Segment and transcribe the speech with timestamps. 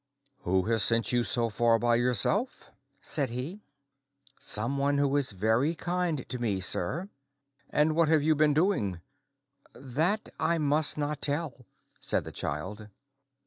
[0.45, 3.61] "Who has sent you so far by yourself?" said he.
[4.39, 7.09] "Somebody who is very kind to me, sir."
[7.69, 9.01] "And what have you been doing?"
[9.75, 11.67] "That I must not tell,"
[11.99, 12.87] said the child.